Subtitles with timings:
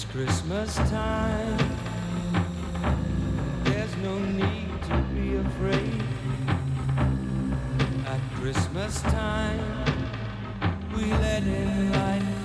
[0.00, 1.58] It's Christmas time.
[3.64, 6.02] There's no need to be afraid.
[8.06, 9.58] At Christmas time,
[10.94, 12.37] we let in light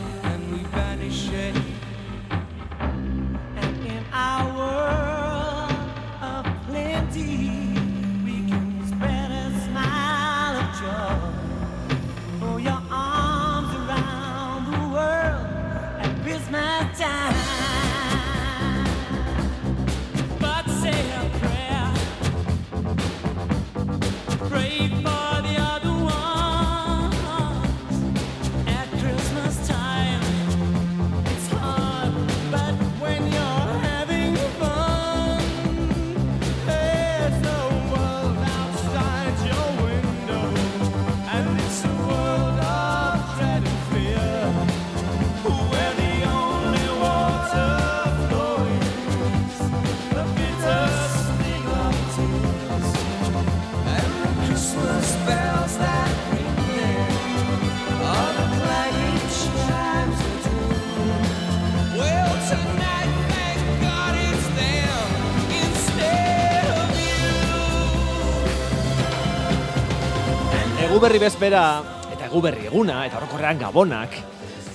[70.94, 70.94] you.
[70.94, 71.81] Egu berri bezpera
[72.13, 74.13] eta egu berri eguna eta orokorrean gabonak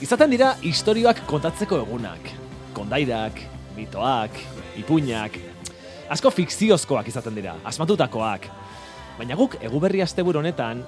[0.03, 2.33] izaten dira istorioak kontatzeko egunak.
[2.75, 3.39] Kondairak,
[3.77, 4.41] mitoak,
[4.83, 5.39] ipuinak,
[6.11, 8.51] asko fikziozkoak izaten dira, asmatutakoak.
[9.15, 10.83] Baina guk egu berri asteburu honetan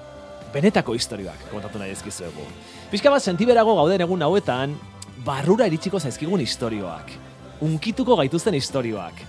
[0.51, 2.51] benetako istorioak kontatu nahi ezkizuegu.
[2.91, 4.75] Pixka bat sentiberago gauden egun hauetan,
[5.23, 7.15] barrura iritsiko zaizkigun istorioak.
[7.63, 9.23] Unkituko gaituzten istorioak.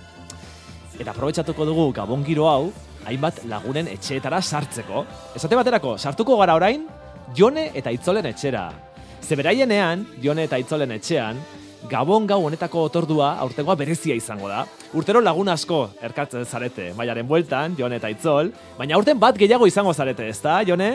[0.98, 2.72] Eta aprobetsatuko dugu gabon giro hau,
[3.06, 5.04] hainbat lagunen etxeetara sartzeko.
[5.36, 6.86] Esate baterako, sartuko gara orain,
[7.36, 8.68] Jone eta Itzolen etxera.
[9.22, 11.38] Zeberaienean, Jone eta Itzolen etxean,
[11.90, 14.62] Gabon gau honetako otordua aurtengoa berezia izango da.
[14.94, 19.94] Urtero lagun asko erkatzen zarete, maiaren bueltan, Jone eta Itzol, baina aurten bat gehiago izango
[19.94, 20.92] zarete, ezta, Jone?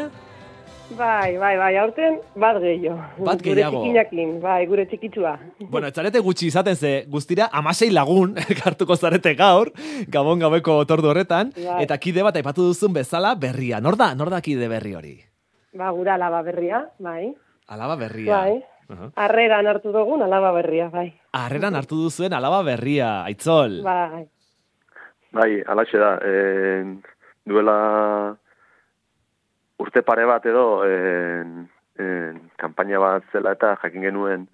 [0.96, 2.96] Bai, bai, bai, aurten bat gehiago.
[3.26, 3.82] Bat Gure gehiago.
[3.84, 5.34] txikinakin, bai, gure txikitsua.
[5.70, 9.72] Bueno, ez zarete gutxi izaten ze, guztira amasei lagun elkartuko zarete gaur,
[10.08, 11.82] Gabon gaueko otordu horretan, Bai.
[11.84, 13.82] eta kide bat aipatu duzun bezala berria.
[13.84, 15.14] Nor da, nor da kide berri hori?
[15.76, 17.34] Ba, gura alaba berria, bai.
[17.68, 18.32] Alaba berria.
[18.40, 18.56] Bai.
[18.88, 19.12] Aha.
[19.20, 21.10] Harreran hartu dugun alaba berria, bai.
[21.36, 23.82] Harreran hartu duzuen alaba berria, Aitzol.
[23.84, 24.24] Bai.
[25.36, 26.14] Bai, alaxe da.
[26.24, 27.02] En,
[27.46, 28.38] duela
[29.80, 31.68] urte pare bat edo en,
[32.00, 34.48] en, kanpaina bat zela eta jakin genuen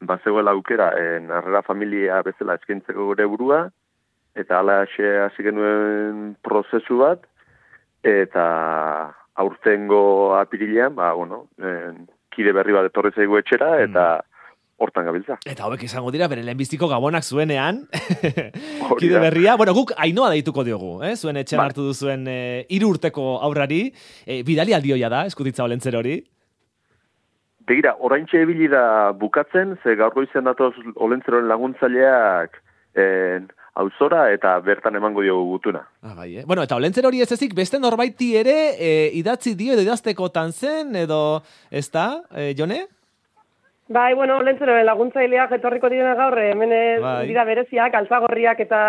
[0.00, 3.60] bazegoela aukera en harrera familia bezala eskaintzeko gure burua
[4.34, 7.22] eta alaxe hasi genuen prozesu bat
[8.04, 8.44] eta
[9.34, 14.04] aurtengo apirilean, ba, bueno, en, kide berri bat etorri zaigu etxera eta
[14.84, 15.38] hortan gabiltza.
[15.48, 17.82] Eta hauek izango dira, bere lehenbiziko gabonak zuenean,
[19.00, 19.56] kide berria.
[19.60, 21.14] Bueno, guk ainoa deituko diogu, eh?
[21.16, 21.70] zuen etxean Bai.
[21.70, 22.38] hartu duzuen e,
[22.74, 23.82] hiru urteko aurrari.
[24.26, 26.20] E, bidali aldioia da, eskutitza olentzer hori.
[27.64, 32.60] Begira, oraintxe ebili da bukatzen, ze gaur goizean datoz olentzeroen laguntzaileak
[33.00, 35.82] en, auzora eta bertan emango diogu gutuna.
[36.02, 36.44] Ah, bai, eh?
[36.46, 40.94] Bueno, eta olentzer hori ez ezik, beste norbaiti ere e, idatzi dio edo idaztekotan zen,
[40.96, 42.84] edo, ez da, e, Jone?
[43.88, 47.26] Bai, bueno, lentzeroen laguntzaileak etorriko direna gaur, eh, hemen eh, Bai.
[47.28, 48.80] dira bereziak, altzagorriak eta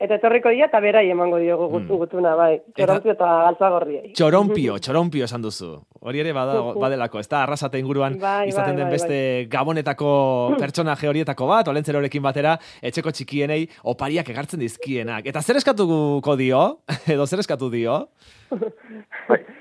[0.00, 2.54] eta etorriko dira, eta berai emango diogu gutu, gutuna, bai.
[2.72, 4.12] Txorompio eta altzagorriei.
[4.16, 5.74] Txorompio, txorompio esan duzu.
[6.00, 9.20] Hori ere bada, badelako, ez da, arrasate inguruan Bai, izaten bai, den bai, beste
[9.52, 10.10] gabonetako
[10.56, 15.28] pertsonaje horietako bat, olentzerorekin batera, etxeko txikienei opariak egartzen dizkienak.
[15.28, 16.62] Eta zer eskatuko dio?
[17.18, 18.06] Edo zer eskatu dio?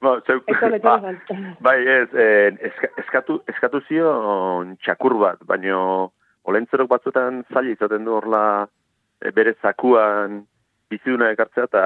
[0.00, 0.94] Ba, zeu, Etorri, ba,
[1.60, 2.08] bai, ez,
[2.70, 6.12] eska, eskatu, eskatu zion txakur bat, baino
[6.48, 8.44] olentzerok batzuetan zaila izaten du horla
[9.20, 10.40] e, bere zakuan
[10.90, 11.84] biziduna ekartzea eta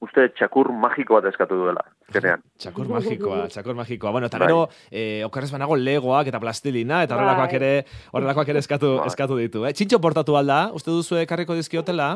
[0.00, 2.40] uste txakur magiko bat eskatu duela, azkenean.
[2.62, 4.12] Txakur magikoa, txakur magikoa.
[4.14, 4.46] Bueno, eta Bai.
[4.48, 7.58] gero, eh, okerrez banago legoak eta plastilina, eta horrelakoak Bai.
[7.60, 7.72] ere,
[8.14, 9.08] horrelakoak ere eskatu, Bai.
[9.10, 9.66] eskatu ditu.
[9.66, 9.74] Eh?
[9.74, 12.12] Txintxo portatu alda, uste duzu ekarriko dizkiotela?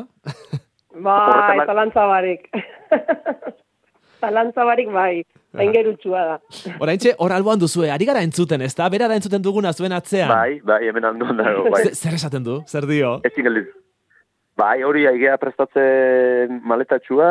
[0.95, 2.47] Bai, Horretan- zalantza barik.
[4.23, 5.23] Zalantza barik, bai.
[5.53, 6.37] Aingerutsua da.
[6.81, 8.87] Oraintxe, hor alboan duzue, ari gara entzuten, ez da?
[8.89, 10.31] Bera da entzuten duguna zuen atzean.
[10.31, 11.83] Bai, bai, hemen handuan dago, bai.
[11.89, 12.55] Ze- Zer esaten du?
[12.65, 13.19] Zer dio?
[13.29, 13.67] Ezin geldiz.
[14.57, 17.29] Bai, hori aigea prestatzen maletatxua,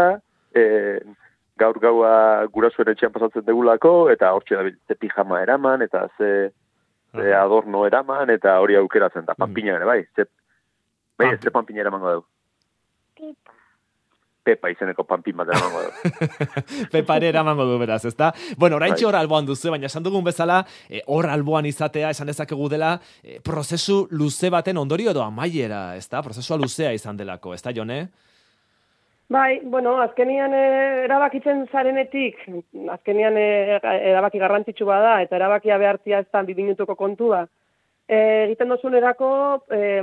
[0.55, 0.65] e,
[1.63, 2.13] gaur gaua
[2.55, 6.31] gurasuen etxean pasatzen degulako, eta hortxe da ze pijama eraman, eta ze,
[7.15, 10.01] ze adorno eraman, eta hori aukeratzen da, panpina ere, bai.
[10.17, 10.27] Ze,
[11.19, 13.35] bai, ze panpina eramango dugu.
[14.43, 15.91] Pepa izeneko panpin bat eramango du.
[16.95, 18.33] Pepa ere eramango du beraz, ezta?
[18.59, 19.11] Bueno, oraintxe Bai.
[19.11, 23.39] hor alboan duzu, baina esan dugun bezala, eh, hor alboan izatea, esan dezakegu dela, eh,
[23.45, 26.23] prozesu luze baten ondorio edo amaiera, ezta?
[26.27, 28.03] Prozesua luzea izan delako, ezta, Jone?
[29.33, 32.43] Bai, bueno, azkenian eh, erabakitzen zarenetik,
[32.93, 33.79] azkenian eh,
[34.11, 37.47] erabaki garrantzitsu bada, eta erabakia behartzia ez da bi minutuko kontua.
[38.09, 39.29] E, egiten dozunerako,
[39.73, 40.03] e,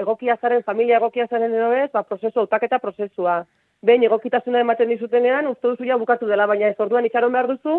[0.00, 3.42] egokia zaren, familia egokia zaren edo ez, ba, prozesu, hautaketa prozesua.
[3.86, 7.78] Behin egokitasuna ematen dizutenean, uste duzu ja bukatu dela, baina ez orduan itxaron behar duzu,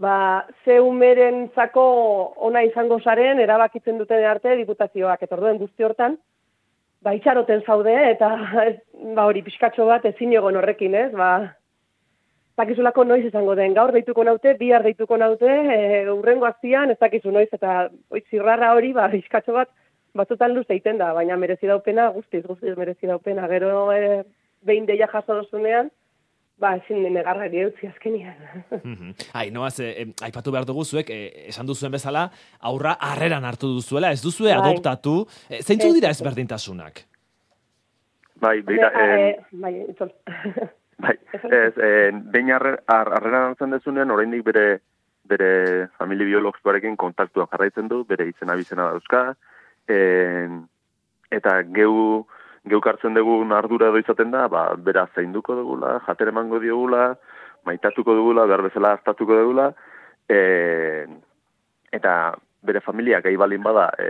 [0.00, 1.84] ba, ze umeren zako
[2.48, 6.18] ona izango zaren, erabakitzen duten arte diputazioak, eta orduen guzti hortan,
[7.04, 8.30] ba, itxaroten zaude, eta
[8.66, 8.76] ez,
[9.14, 11.30] ba, hori pixkatxo bat ezin egon horrekin, ez, ba,
[12.60, 15.78] dakizulako noiz izango den, gaur deituko naute, bihar deituko naute, e,
[16.12, 19.72] urrengo aztian, ez dakizu noiz, eta oi, zirrara hori, ba, pixkatxo bat,
[20.16, 24.22] batzutan luz egiten da, baina merezi daupena, guztiz, guztiz merezi daupena, gero e,
[24.62, 25.90] behin deia jaso dozunean,
[26.60, 28.36] ba, ezin negarrari eutzi azkenian.
[28.82, 29.14] Mhm.
[29.32, 32.30] Ai, noaz, eh, eh, aipatu behar dugu zuek, eh, esan duzuen bezala,
[32.60, 34.58] aurra harreran hartu duzuela, ez duzue Bai.
[34.60, 35.26] adoptatu.
[35.48, 35.94] Eh, zeintzu Ez.
[35.94, 37.06] dira ezberdintasunak?
[38.40, 40.12] Bai, begira, Ne- eh, eh, bai, itzol.
[40.98, 41.16] bai,
[41.50, 44.80] ez, eh, behin arre- ar- arreran hartzen dezunean, oraindik bere
[45.30, 49.36] bere familia biologikoarekin kontaktua jarraitzen du, bere izena bizena dauzka,
[49.86, 50.64] en,
[51.30, 52.26] eta geu,
[52.68, 57.14] geuk hartzen dugun ardura edo izaten da, ba, bera zainduko dugula, jater emango diogula,
[57.64, 59.70] maitatuko dugula, behar bezala hartatuko dugula,
[60.28, 61.16] en,
[61.92, 62.14] eta
[62.62, 64.08] bere familia gai balin bada e,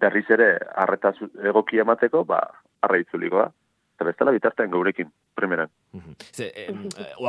[0.00, 0.50] berriz ere
[0.82, 1.12] arreta
[1.50, 2.42] egokia emateko, ba,
[2.82, 3.48] arra itzuliko da.
[3.98, 5.08] Eta bestela bitartean geurekin,
[5.38, 5.70] primeran.
[6.34, 6.74] Ze, eh,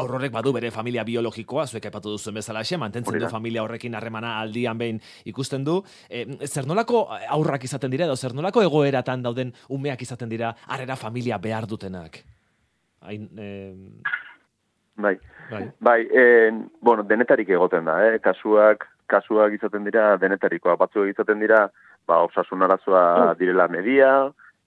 [0.01, 3.95] aurrorek badu bere familia biologikoa, zuek aipatu duzuen bezala xe, mantentzen Hori du familia horrekin
[3.95, 5.79] harremana aldian behin ikusten du.
[6.09, 7.05] Em, zer nolako
[7.37, 12.23] aurrak izaten dira, edo zer nolako egoeratan dauden umeak izaten dira harrera familia behar dutenak?
[13.05, 14.01] Hain, em,
[14.99, 15.17] Bai.
[15.49, 15.71] bai.
[15.79, 18.19] Bai, en, bueno, denetarik egoten da, eh?
[18.19, 20.75] Kasuak, kasuak izaten dira denetarikoa.
[20.79, 21.69] Batzuek izaten dira,
[22.07, 24.11] ba, osasun arazoa direla media,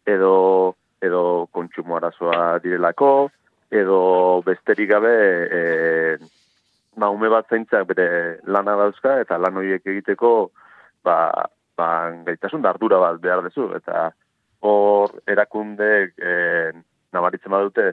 [0.09, 3.31] edo, edo kontsumo arazoa direlako,
[3.73, 5.15] edo besterik gabe,
[5.49, 5.63] e,
[6.97, 8.09] ba, ume bat zaintzak bere
[8.45, 10.51] lana dauzka, eta lan horiek egiteko,
[11.05, 11.17] ba,
[11.79, 11.89] ba,
[12.29, 14.11] gaitasun da ardura bat behar dezu, eta
[14.63, 16.35] hor erakundeek e,
[17.13, 17.89] nabaritzen badute,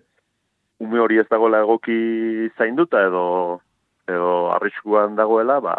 [0.80, 3.26] ume hori ez dagoela egoki zainduta edo
[4.10, 5.76] edo arriskuan dagoela, ba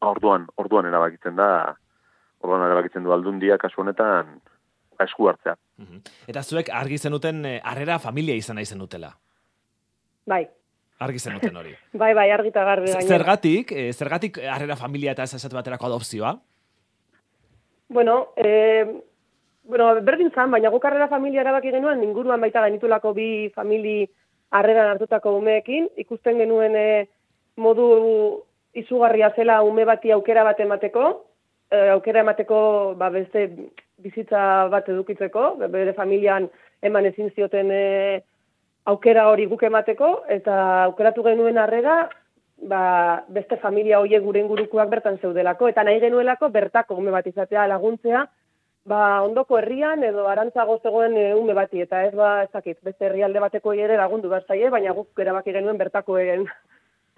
[0.00, 1.74] orduan, orduan erabakitzen da,
[2.42, 5.56] orduan erabakitzen du aldundia kasu honetan ba, esku hartzea.
[5.78, 6.00] Mhm.
[6.26, 9.16] Eta zuek argi zenuten eh, harrera familia izan nahi zenutela.
[10.26, 10.48] bai,
[10.98, 11.74] Argi zenuten hori.
[11.92, 13.16] bai, bai, argita garbi Z- gainera.
[13.18, 16.32] Zergatik, eh, zergatik harrera familia eta esatu baterako adopzioa?
[17.88, 18.84] Bueno, eh,
[19.64, 24.08] bueno, berdin zan, baina guk harrera familia erabaki genuen, inguruan baita gainitulako bi famili
[24.50, 27.08] harreran hartutako umeekin, ikusten genuen eh,
[27.56, 28.44] modu
[28.74, 31.06] izugarria zela ume bati aukera bat emateko,
[31.70, 33.46] eh, aukera emateko ba, beste
[34.02, 36.48] bizitza bat edukitzeko, bere familian
[36.82, 38.20] eman ezin zioten eh,
[38.88, 40.56] aukera hori guk emateko, eta
[40.86, 41.98] aukeratu genuen harrera,
[42.70, 42.82] ba,
[43.28, 48.24] beste familia hoiek gure ingurukoak bertan zeudelako, eta nahi genuelako bertako ume bat izatea laguntzea,
[48.88, 53.06] ba, ondoko herrian edo arantzago zegoen e, ume bati, eta ez ba, ez dakit, beste
[53.06, 56.48] herrialde bateko ere lagundu behar zaie, baina guk erabaki genuen bertakoen,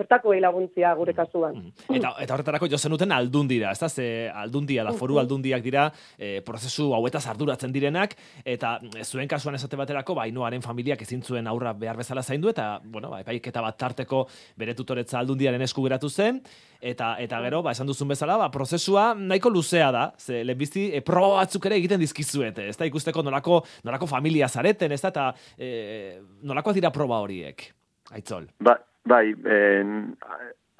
[0.01, 1.57] bertakoei laguntzia gure kasuan.
[1.57, 1.97] Mhm.
[2.01, 4.07] Eta, eta horretarako jo zenuten aldundira, ez da, ze
[4.43, 5.89] aldundia da, foru aldundiak dira,
[6.19, 11.23] e, prozesu hauetaz arduratzen direnak, eta mm, zuen kasuan esate baterako, ba, Ainoaren familiak ezin
[11.23, 14.27] zuen aurra behar bezala zaindu, eta, bueno, ba, epaiketa bat tarteko
[14.61, 16.41] bere tutoretza aldundiaren esku geratu zen,
[16.81, 21.03] eta eta gero, ba, esan duzun bezala, ba, prozesua nahiko luzea da, ze lehenbizi e,
[21.07, 25.27] proba batzuk ere egiten dizkizuete, ez da, ikusteko nolako, nolako familia zareten, ez da, eta
[25.59, 27.69] e, nolako dira proba horiek,
[28.17, 28.49] aitzol.
[28.65, 30.17] Ba, bai, en,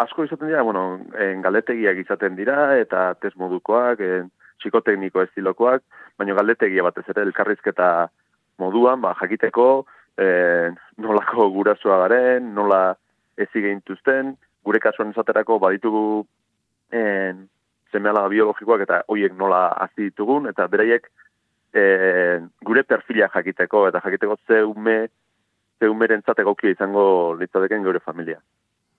[0.01, 5.83] asko izaten dira, bueno, en, galdetegiak izaten dira, eta test modukoak, en, psikotekniko estilokoak,
[6.21, 8.11] baina galdetegia batez ere elkarrizketa
[8.61, 9.87] moduan, ba, jakiteko,
[10.21, 12.83] en, nolako gurasoa garen, nola
[13.41, 14.35] ez gehintuzten,
[14.65, 16.27] gure kasuan esaterako baditugu
[16.93, 17.47] en,
[17.91, 21.09] semeala biologikoak eta hoiek nola hazi ditugun, eta beraiek
[21.75, 25.09] en, gure perfila jakiteko, eta jakiteko ze ume,
[25.81, 28.39] ze umerentzat egokia izango litzateken geure familia.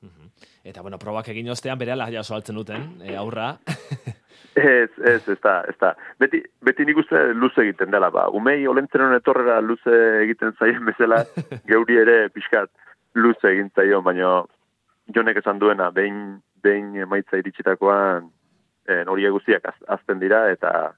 [0.02, 0.32] Mhm.
[0.64, 3.54] Eta, bueno, probak egin ostean bere ala jaso altzen duten, e, aurra.
[4.56, 5.94] Ez, ez, ez da, ez da.
[6.20, 8.26] Beti, beti nik uste luze egiten dela, ba.
[8.36, 9.94] Umei olentzen honen etorrera luze
[10.26, 11.22] egiten zaien bezala,
[11.72, 12.68] geuri ere pixkat
[13.16, 14.42] luze egin zaio, baina
[15.16, 18.28] jonek esan duena, behin, behin emaitza iritsitakoan
[18.92, 20.92] en, hori guztiak az- azten dira, eta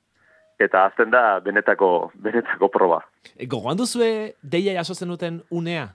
[0.65, 3.01] eta azten da benetako, benetako proba.
[3.37, 5.89] E, gogoan duzue deia jaso zenuten unea?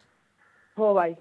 [0.78, 1.12] Jo, bai.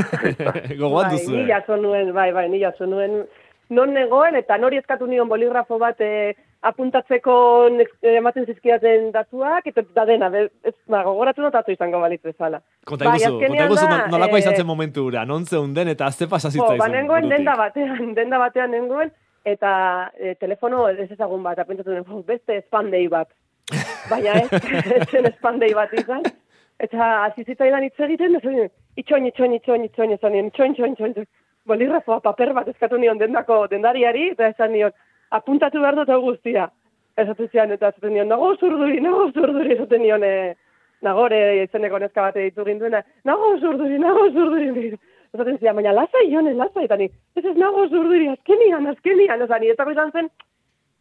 [0.80, 1.36] gogoan bai, duzue?
[1.36, 3.24] Ni jaso nuen, bai, bai, ni jaso nuen.
[3.70, 6.34] Non negoen, eta nori eskatu nion boligrafo bat eh,
[6.66, 7.34] apuntatzeko
[7.80, 12.60] eh, ematen zizkiaten datuak, eta da dena, be, ez, ba, gogoratu notatu izango balitz bezala.
[12.84, 16.76] Konta Bai, iguzu, nolakoa izan zen momentu ura, non zeunden eta azte Jo, pasazitza ba,
[16.80, 16.96] izan.
[16.98, 22.22] nengoen denda batean, denda batean nengoen, eta e, telefono ez ezagun bat, apentatu nuen, "Jo,
[22.22, 23.28] beste spandei bat.
[24.10, 24.48] Baina ez,
[25.10, 26.22] zen spandei bat izan.
[26.80, 31.26] Eta hasi zitzaidan hitz egiten, ez itxoin, itxoin, itxoin, itxoin, itxoin, itxoin, itxoin, itxoin.
[31.66, 34.92] Boligrafoa, paper bat eskatu nion dendako dendariari, eta esan nion,
[35.30, 36.70] apuntatu behar dut guztia.
[37.18, 40.54] Esaten zian, eta esaten nion, nago zurduri, nago zurduri, esaten nion, e,
[41.02, 44.96] nagore izeneko neska bat ditu ginduena, nago zurduri, nago zurduri.
[45.34, 47.06] Esaten zian, baina lasai, jone, lasai, eta ni,
[47.38, 50.30] ez ez nago zurduri, azkenian, azkenian, oza, ni ez dago izan zen,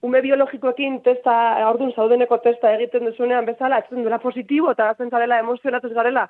[0.05, 1.33] ume biologikoekin testa,
[1.69, 6.27] ordun zaudeneko testa egiten duzunean bezala, etzen duela positibo eta hazen zarela emozionatuz garela,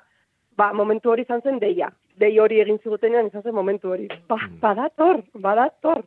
[0.56, 1.90] ba, momentu hori izan zen deia.
[2.20, 4.08] Dei hori egin zigutenean izan zen momentu hori.
[4.28, 6.02] Ba, badator, badator.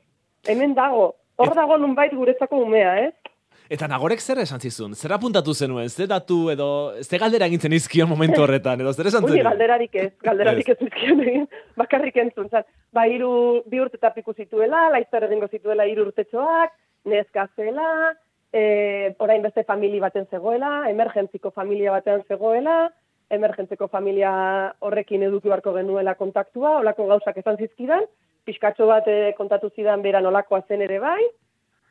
[0.49, 1.13] Hemen dago.
[1.37, 3.22] Hor dago nunbait guretzako umea, ez?
[3.71, 4.95] Eta nagorek zer esan zizun?
[4.95, 5.89] Zer apuntatu zenuen?
[5.89, 6.67] Zer datu edo,
[7.03, 8.81] ze galdera egin zen izkion momentu horretan?
[8.83, 9.47] Edo zer esan Uni zen?
[9.47, 11.47] galderarik ez, galderarik ez zizkion egin,
[11.79, 12.49] bakarrik entzun.
[12.49, 13.31] Zan, ba, iru,
[13.69, 16.75] bi urte eta piku zituela, laizter egingo zituela hiru urtetxoak,
[17.09, 17.87] neska zela,
[18.53, 22.89] e, orain beste famili baten zegoela, emergentziko familia batean zegoela,
[23.33, 24.33] emergentziko familia
[24.85, 28.05] horrekin eduki beharko genuela kontaktua, olako gauzak esan zizkidan,
[28.45, 31.23] pixkatxo bat eh, kontatu zidan bera nolakoa zen ere bai,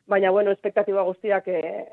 [0.07, 1.85] baina bueno, espektatiba guztiak eh,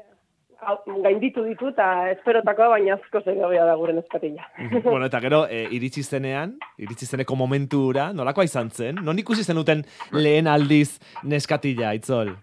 [0.61, 4.45] hau- gainditu ditu eta esperotakoa, baina asko zegobia da gure neskatila.
[4.85, 9.01] bueno, eta gero, e, iritsi zenean, iritsi zeneko momentura, nolakoa izan zen?
[9.05, 12.35] Non ikusi zenuten lehen aldiz neskatila, itzol?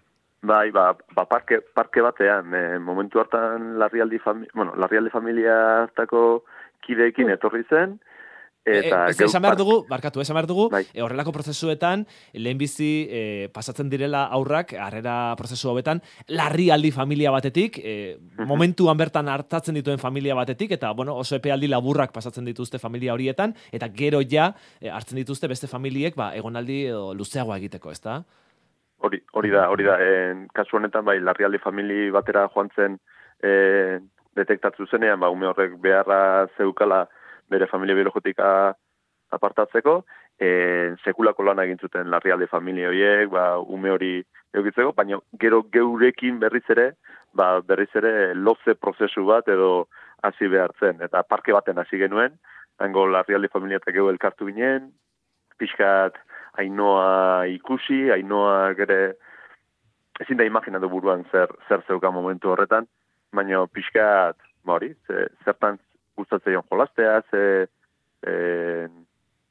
[0.42, 6.44] Bai, ba, ba parke, parke batean, e, momentu hartan larrialdi, fami, bueno, larrialdi familia hartako
[6.86, 7.98] kideekin etorri zen,
[8.76, 9.00] eta...
[9.08, 10.84] e, esan behar dugu, barkatu, esan behar dugu, Bai.
[10.92, 13.22] e, horrelako prozesuetan, lehenbizi e,
[13.54, 20.36] pasatzen direla aurrak, harrera prozesu hobetan, larrialdi familia batetik, e, momentuan bertan hartatzen dituen familia
[20.38, 25.20] batetik, eta bueno, oso epealdi laburrak pasatzen dituzte familia horietan, eta gero ja e, hartzen
[25.20, 28.22] dituzte beste familiek, ba, egonaldi edo luzeagoa egiteko, ezta?
[28.98, 29.98] Hori, hori da, hori da.
[30.02, 32.98] En, kasu honetan, bai, larrialdi famili batera joan zen
[33.42, 34.00] e,
[34.38, 37.06] detektatu zenean, ba, ume horrek beharra zeukala
[37.50, 38.48] bere familia biologikotika
[39.30, 40.02] apartatzeko,
[40.40, 40.48] e,
[41.04, 44.12] sekulako lana egin zuten larrialdi familia horiek, ba, ume hori
[44.56, 46.92] eukitzeko, baina gero geurekin berriz ere,
[47.34, 49.88] ba, berriz ere loze prozesu bat edo
[50.22, 51.02] hasi behar zen.
[51.04, 52.38] Eta parke baten hasi genuen,
[52.78, 54.92] hango larrialdi familia eta elkartu ginen,
[55.58, 56.16] pixkat
[56.58, 59.14] ainoa ikusi, ainoa gere
[60.20, 62.86] ezin da imaginatu buruan zer, zer zeuka momentu horretan,
[63.32, 65.78] baina pixkat, ba hori, ze, zertan
[66.18, 67.42] gustatzen jolastea, ze,
[68.26, 68.32] e,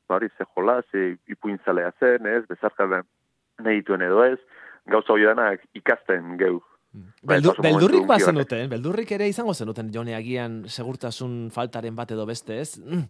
[0.08, 4.40] ba hori, ze jolas, ze ipuintzalea zen, ez, bezarka nahi dituen edo ez,
[4.86, 6.60] gauza hori denak ikasten geu.
[6.98, 12.14] Bai, Beldu, oso beldurrik ba zenuten, beldurrik ere izango zenuten jone agian segurtasun faltaren bat
[12.16, 12.80] edo beste, ez?
[12.80, 13.04] Mm,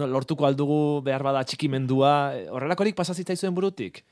[0.00, 4.02] No, lortuko aldugu behar bada txikimendua, e, horrelakorik pasazitzaizuen burutik?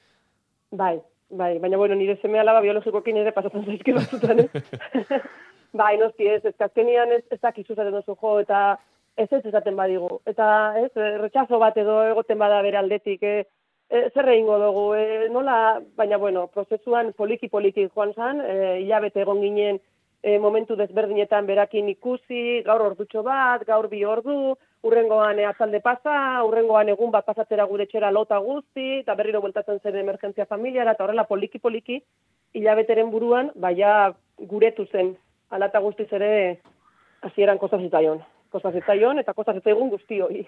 [0.70, 1.00] Bai,
[1.30, 4.50] bai, baina bueno, nire seme alaba biologikoekin ere pasatzen zaizki batzutan, ez?
[5.76, 8.78] bai, noski ez, ez azkenian ez, ez dakizu zaten jo, eta
[9.16, 10.21] ez ez esaten badigu.
[10.26, 10.47] Eta
[10.83, 10.90] ez,
[11.23, 13.45] retxazo bat edo egoten bada bere aldetik, eh,
[13.90, 19.40] eh, zer egingo dugu, eh, nola, baina bueno, prozesuan poliki-poliki joan zan, eh, hilabete egon
[19.40, 19.80] ginen
[20.23, 26.88] eh, momentu desberdinetan berakin ikusi, gaur ordutxo bat, gaur bi ordu, urrengoan atzalde pasa, urrengoan
[26.88, 31.28] egun bat pasatzera gure txera lota guzti, eta berriro bueltatzen zen emergentzia familiara, eta horrela
[31.30, 32.00] poliki-poliki,
[32.59, 35.14] hilabeteren buruan, baia guretu zen,
[35.50, 36.32] alata guztiz ere,
[37.26, 38.22] hasieran kosta zitzaion.
[38.50, 40.44] Kosta zitzaion, eta kosta zitzaigun guztioi.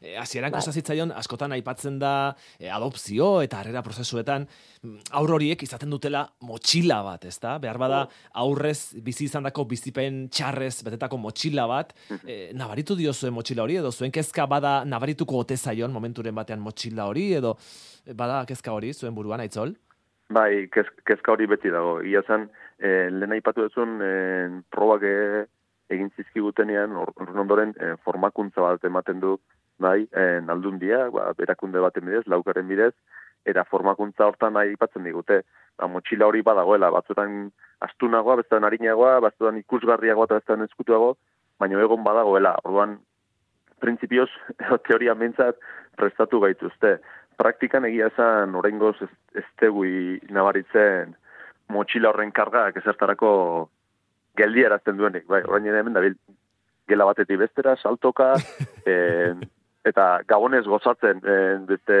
[0.00, 0.60] E, hasieran Bai.
[0.60, 2.12] kosta zitzaion askotan aipatzen da
[2.60, 7.56] e, adopzio eta harrera prozesuetan mm, aur horiek izaten dutela motxila bat, ezta?
[7.62, 8.02] Behar bada
[8.42, 11.92] aurrez bizi izandako bizipen txarrez betetako motxila bat,
[12.22, 16.62] e, nabaritu dio zuen motxila hori edo zuen kezka bada nabarituko ote zaion momenturen batean
[16.62, 17.56] motxila hori edo
[18.14, 19.74] bada kezka hori zuen buruan aitzol?
[20.32, 22.00] Bai, kez, kezka hori beti dago.
[22.02, 25.44] Ia zen, eh, lehen aipatu duzun, eh, probak eh,
[25.90, 29.36] egin zizkigutenean, hor- horren ondoren, eh, formakuntza bat ematen du,
[29.78, 32.92] bai, eh, aldundia, ba, berakunde baten bidez, laukaren bidez,
[33.46, 35.42] eta formakuntza hortan aipatzen digute.
[35.78, 41.16] Ba, motxila hori badagoela, batzutan astunagoa, bestetan harinagoa, batzutan ikusgarriagoa eta bestetan eskutuago,
[41.60, 42.56] baina egon badagoela.
[42.64, 42.98] Orduan,
[43.80, 44.30] printzipioz,
[44.88, 45.60] teoria mentzat
[45.96, 46.98] prestatu gaituzte.
[47.36, 51.14] Praktikan egia esan, oraingoz ez, ez tegui nabaritzen
[51.72, 53.30] motxila horren kargak ezertarako
[54.36, 56.16] geldiarazten duenik, bai, orain ere hemen dabil,
[56.88, 58.34] gela batetik bestera, saltoka,
[58.96, 59.44] en,
[59.86, 61.98] eta gabonez gozatzen en, beste,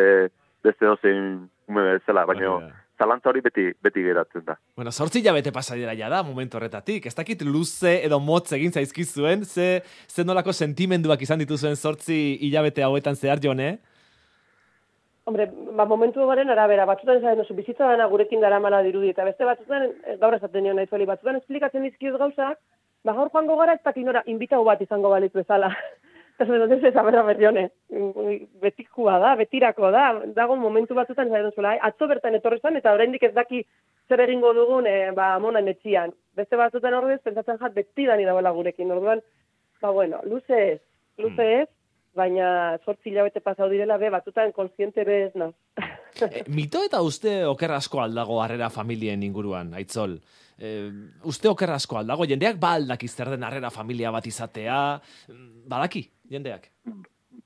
[0.66, 2.70] beste dozein ume bezala, baina da.
[2.98, 4.56] zalantza hori beti, beti geratzen da.
[4.78, 7.06] Bueno, sortzi hilabete pasa dira ja da, momentu horretatik.
[7.06, 12.86] Ez dakit luze edo motz egin zaizkizuen, ze, ze nolako sentimenduak izan dituzuen sortzi hilabete
[12.86, 13.76] hauetan zehar, jone?
[15.26, 19.24] Hombre, ba, momentu garen arabera, batzutan esaten duzu, bizitza dana gurekin dara mala dirudi, eta
[19.26, 22.60] beste batzutan, eh, gaur esaten nion nahi zueli, batzutan esplikatzen dizkiz gauzak,
[23.02, 25.72] ba, gaur joango gara ez dakit nora, invitau bat izango balitz bezala.
[26.36, 27.64] Eta zuen dut ez abera berrione,
[28.62, 30.04] betikua da, betirako da,
[30.36, 33.64] dago momentu batzutan esaten "Ai, atzo bertan etorri zen, eta oraindik ez daki
[34.08, 36.12] zer egingo dugun, e, ba, amonan etxian.
[36.36, 39.24] Beste batzutan ordez, pentsatzen jat, beti dani dagoela gurekin, orduan,
[39.80, 40.80] ba, bueno, luze ez,
[41.18, 41.68] luze ez,
[42.16, 42.48] baina
[42.84, 45.54] sortzi hilabete pasau direla, be, batzutan konsiente be ez naz.
[46.16, 50.14] E, mito eta uste oker asko aldago harrera familien inguruan, aitzol.
[50.56, 50.70] E,
[51.28, 54.78] uste oker asko aldago, jendeak ba aldaki zer den harrera familia bat izatea,
[55.28, 56.70] mm, badaki, jendeak.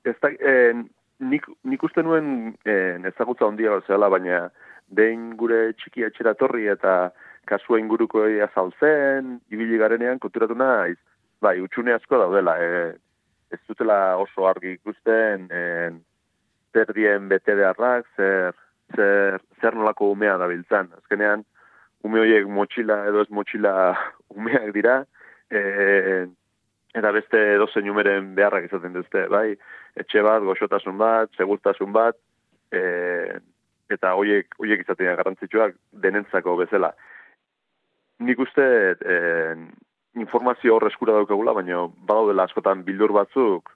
[0.07, 0.85] Ez da, en,
[1.19, 4.45] nik, nik uste nuen en, ezagutza handia zela, baina
[4.87, 7.11] behin gure txiki etxera torri eta
[7.51, 10.95] kasua inguruko azaltzen, ibili garenean konturatu naiz,
[11.43, 12.93] bai, utxune asko daudela, e,
[13.51, 16.01] ez dutela oso argi ikusten, en,
[16.73, 18.55] zer dien bete beharrak, zer,
[18.95, 20.91] zer, zer nolako umea dabiltzan.
[21.01, 21.43] Azkenean,
[22.07, 23.73] ume horiek motxila edo ez motxila
[24.37, 25.01] umeak dira,
[25.51, 25.61] e,
[26.95, 29.51] eta beste edozein umeren beharrak izaten duzte, bai,
[29.99, 32.17] etxe bat, goxotasun bat, segurtasun bat,
[32.71, 32.81] e,
[33.91, 36.93] eta hoiek hoiek izaten garrantzitsuak denentzako bezala.
[38.23, 38.65] Nik uste
[38.95, 39.15] e,
[40.15, 43.71] informazio hor eskura daukagula, baina badaudela askotan bildur batzuk,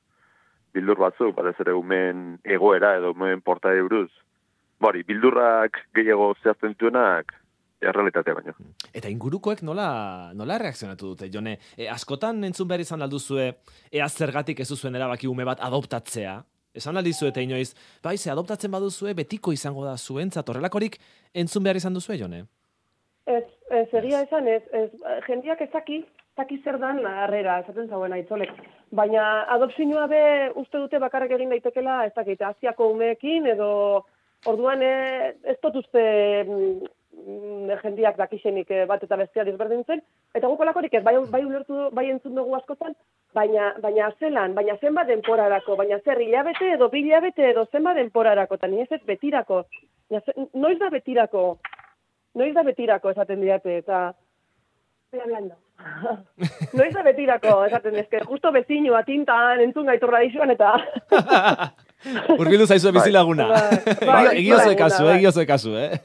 [0.76, 4.12] bildur batzuk, batez ere umen egoera edo umen portae buruz.
[4.82, 7.32] Bari, bildurrak gehiago zehazten dituenak,
[7.82, 8.56] errealitatea baino.
[8.94, 9.88] Eta ingurukoek nola,
[10.36, 11.56] nola reakzionatu dute, jone?
[11.78, 13.48] E, askotan entzun behar izan alduzue,
[13.92, 16.36] ea zergatik ez duzuen erabaki ume bat adoptatzea?
[16.76, 17.72] Esan aldizue eta inoiz,
[18.04, 20.98] bai, ze adoptatzen baduzue, betiko izango da zuentzat, horrelakorik
[21.34, 22.44] entzun behar izan duzue, jone?
[23.26, 24.90] Ez, ez, egia esan, ez, ez,
[25.30, 26.04] jendiak ezaki,
[26.36, 28.52] zaki zer dan harrera, esaten zauen aitzolek.
[28.96, 30.24] Baina adopzioa be
[30.62, 33.70] uste dute bakarrik egin daitekela, ez dakit, asiako umeekin, edo
[34.52, 36.04] orduan eh, ez dut uste
[36.44, 40.04] mm, jendiak dakixenik eh, bat eta bestia desberdintzen,
[40.36, 42.94] eta guk olakorik ez, bai, bai ulertu, bai entzun dugu askotan,
[43.34, 48.60] baina, baina zelan, baina zenba denporarako, baina zer hilabete edo bi hilabete edo zenba denporarako,
[48.60, 49.64] eta ez betirako.
[50.54, 51.48] Noiz da betirako?
[52.36, 54.12] Noiz da betirako esaten diate, eta...
[55.16, 55.56] Estoy hablando.
[56.78, 60.76] Noiz da betirako esaten dizke, justo bezinua tintan entzun gaitorra dixuan eta...
[62.36, 63.46] Urbildu zaizue bizilaguna.
[64.42, 65.14] Egiozoe bai, kasu, bai.
[65.18, 66.00] egiozoe kasu, eh?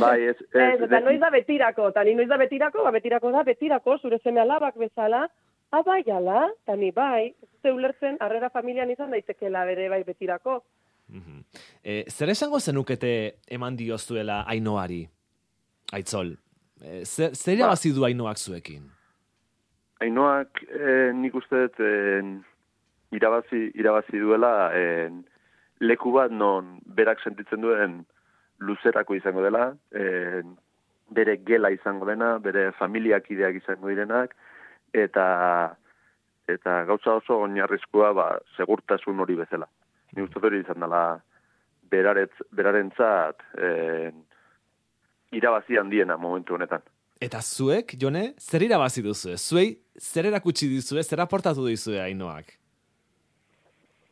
[0.00, 3.98] Bai, ez, eta noiz da betirako, eta ni noiz da betirako, ba betirako da betirako,
[4.00, 5.26] zure seme alabak bezala,
[5.70, 10.62] ah, bai, ala, eta ni bai, ez ulertzen, harrera familian izan daitekela bere bai betirako.
[11.84, 13.12] E, zer esango zenukete
[13.52, 15.04] eman diozuela ainoari,
[15.92, 16.34] aitzol?
[16.82, 18.88] E, zer, zer irabazi du ainoak zuekin?
[20.02, 22.22] Ainoak eh, nik uste dut eh,
[23.14, 25.10] irabazi, irabazi duela eh,
[25.80, 28.02] leku bat non berak sentitzen duen
[28.64, 30.42] luzerako izango dela, eh,
[31.14, 34.34] bere gela izango dena, bere familiakideak izango direnak,
[34.94, 35.26] eta
[36.48, 39.68] eta gauza oso oinarrizkoa ba, segurtasun hori bezala.
[40.12, 41.04] Ni uste dut hori izan dela
[41.90, 44.10] beraretz, berarentzat eh,
[45.36, 46.82] irabazi handiena momentu honetan.
[47.22, 49.38] Eta zuek, jone, zer irabazi duzue?
[49.38, 49.70] Zuei,
[50.00, 52.52] zer erakutsi dizue, zer aportatu dizue ainoak?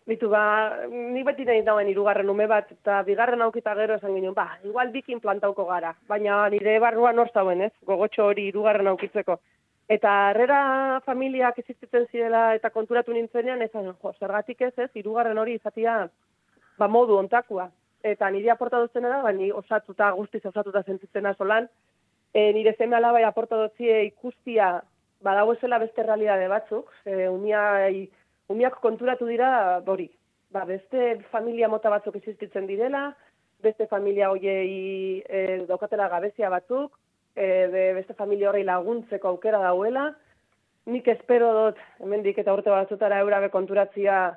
[0.07, 0.43] Bitu, ba,
[0.91, 4.91] nik beti nahi dauen irugarren ume bat, eta bigarren aukita gero esan ginen, ba, igual
[4.95, 5.93] bikin plantauko gara.
[6.11, 7.71] Baina nire barruan hor zauen, ez?
[7.87, 9.39] Gogotxo hori irugarren aukitzeko.
[9.93, 15.55] Eta herrera familiak existitzen zirela eta konturatu nintzenean, esan, jo, zergatik ez, ez, irugarren hori
[15.61, 16.01] izatia,
[16.79, 17.69] ba, modu ontakua.
[18.03, 21.69] Eta nire aporta dutzen da, ba, ni osatuta, guztiz osatuta sentitzena solan,
[22.35, 24.81] e, nire zeme alabai aporta dutzie ikustia,
[25.23, 28.09] badauezela beste realidade batzuk, e, umiai,
[28.51, 29.53] umiak konturatu dira
[29.87, 30.09] hori.
[30.53, 33.13] Ba, beste familia mota batzuk existitzen direla,
[33.63, 36.99] beste familia hoiei e, daukatela gabezia batzuk,
[37.37, 40.11] e, de, beste familia horrei laguntzeko aukera dauela.
[40.91, 44.33] Nik espero dut, hemendik eta urte batzutara eurabe konturatzia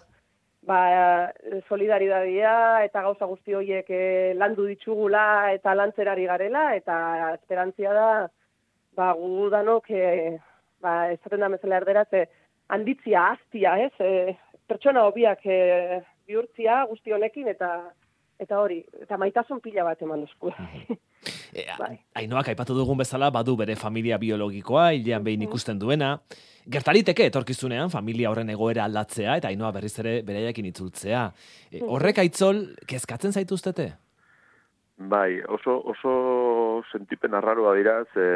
[0.65, 1.31] ba,
[1.69, 6.97] solidaridadia eta gauza guzti horiek e, landu ditugula eta lantzerari garela, eta
[7.35, 8.07] esperantzia da,
[8.97, 10.37] ba, gu danok, e,
[10.81, 12.25] ba, esaten da bezala erderaz, e,
[12.73, 13.93] handitzia, aztia, ez?
[13.99, 14.35] E,
[14.67, 17.71] pertsona hobiak e, bihurtzia guzti honekin, eta
[18.39, 20.51] eta hori, eta maitasun pila bat eman duzku.
[21.55, 21.95] E, a- Bai.
[22.19, 26.19] Ainoak aipatu dugun bezala badu bere familia biologikoa, hilean behin ikusten duena.
[26.69, 31.23] Gertaliteke etorkizunean familia horren egoera aldatzea eta Ainoa berriz ere bereiakin itzultzea.
[31.71, 33.87] E, horrek aitzol kezkatzen zaituztete?
[34.97, 38.27] Bai, oso, oso sentipen arraroa dira, ze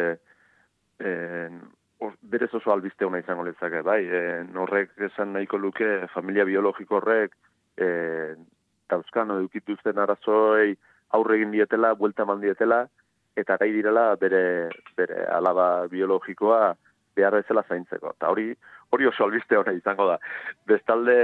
[0.99, 1.59] en,
[1.99, 6.97] or, berez oso albiste ona izango letzake, bai, en, horrek esan nahiko luke familia biologiko
[7.03, 7.35] horrek
[7.77, 8.47] en,
[8.89, 10.75] dauzkan edukituzten arazoi
[11.15, 12.83] aurre egin dietela, buelta eman dietela,
[13.37, 16.75] eta gai direla bere, bere alaba biologikoa
[17.15, 18.13] behar bezala zaintzeko.
[18.17, 18.51] Eta hori
[18.89, 20.17] hori oso albiste ona izango da.
[20.67, 21.17] Bestalde,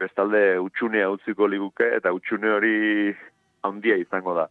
[0.00, 2.76] bestalde utxunea utziko liguke, eta utxune hori
[3.64, 4.48] handia izango da.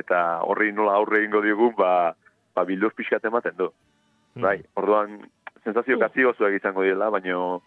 [0.00, 2.12] Eta horri nola aurre egingo diogun, ba,
[2.54, 3.70] ba bildur pixkat ematen du.
[4.38, 5.16] Bai, orduan,
[5.64, 7.62] sensazio kazigozuak izango direla, baino,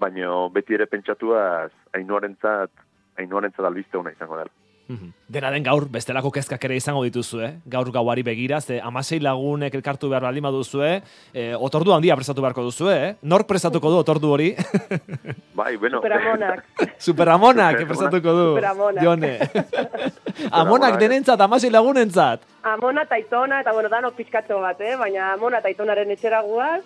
[0.00, 2.70] baino beti ere pentsatuaz, ainuarentzat,
[3.18, 4.50] ainuarentzat albiste ona izango dela.
[4.86, 5.12] Mhm.
[5.32, 7.52] Dena den gaur, bestelako kezkak ere izango dituzue, eh?
[7.64, 10.90] gaur gauari begira, ze amasei lagunek elkartu behar baldin baduzue,
[11.32, 13.14] eh, otordu handia prestatu beharko duzue, eh?
[13.22, 14.50] Nor prestatuko du otordu hori?
[15.60, 16.00] Bai, bueno.
[16.04, 16.64] Superamonak.
[16.98, 18.46] Superamonak prestatuko du.
[18.56, 19.04] Superamonak.
[19.04, 19.38] Jone.
[20.60, 22.44] Amonak denentzat, amasei lagunentzat.
[22.62, 24.96] Amona eta Aitona, eta bueno, dano pizkatxo bat, eh?
[25.00, 26.82] baina Amona eta Aitonaren etxera guaz,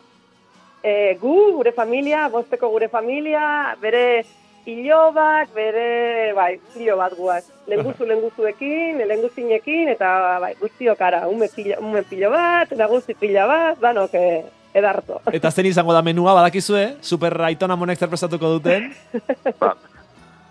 [0.83, 4.23] e, gu, gure familia, bosteko gure familia, bere
[4.69, 7.45] ilobak, bere, bai, hilo bat guaz.
[7.71, 13.81] Lenguzu, lenguzuekin, lenguzinekin, eta bai, guztiok ara, ume, pilo, ume pilo bat, nagusi pila bat,
[13.81, 14.45] danok eh,
[14.77, 15.23] edarto.
[15.39, 16.99] Eta zen izango da menua, badakizue?
[17.01, 18.91] Super Aitona Amonek zer prestatuko duten?
[19.63, 19.73] ba,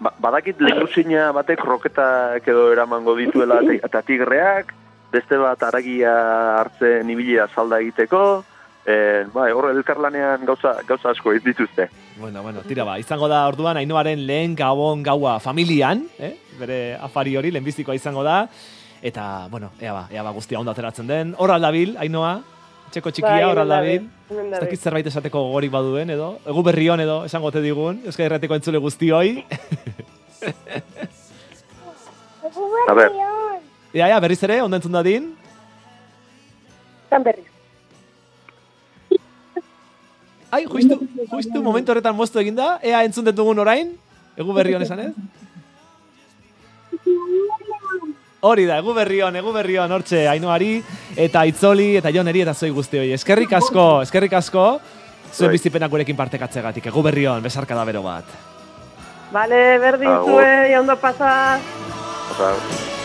[0.02, 4.74] ba, badakit lehuzina batek roketak edo eramango dituela te- eta tigreak,
[5.14, 6.12] beste bat aragia
[6.58, 8.24] hartzen ibilia salda egiteko,
[8.84, 8.98] e,
[9.34, 11.88] bai, horre elkarlanean gauza, gauza asko ez dituzte.
[12.20, 16.34] Bueno, bueno, tira ba, izango da orduan Ainoaren lehen gabon gaua familian, eh?
[16.58, 18.48] bere afari hori, lehenbizikoa izango da,
[19.06, 21.36] eta, bueno, ea ba, ea ba guztia ondo ateratzen den.
[21.38, 22.40] Hor aldabil, Ainoa,
[22.90, 24.08] txeko txikia, Bai, hor aldabil.
[24.34, 26.32] Ez dakit zerbait esateko gogorik baduen, edo?
[26.50, 29.44] Egu berri hon, edo, esango te digun, Euskal Herrateko entzule guztioi.
[32.88, 33.12] A ber,
[33.94, 35.30] Ea, ea, berriz ere, ondo entzun dadin.
[37.10, 37.47] Zan berriz.
[40.52, 40.96] Ai, justu,
[41.32, 43.92] justu momentu horretan moztu eginda, ea entzun dugun orain,
[44.40, 45.12] egu berri hon esan ez?
[48.48, 50.78] Hori da, egu berri hon, egu berri hon, hortxe, Ainoari,
[51.20, 53.10] eta Itzoli, eta Joneri, eta zoi guztioi.
[53.18, 54.68] Eskerrik asko, eskerrik asko,
[55.34, 58.38] zuen bizipenak gurekin partekatzegatik, egu berri hon, besarka da bero bat.
[59.34, 61.34] Vale, berdin zue, ondo pasa.
[62.32, 62.97] oza,